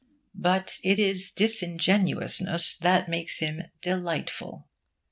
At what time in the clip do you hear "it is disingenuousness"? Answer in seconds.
0.83-2.75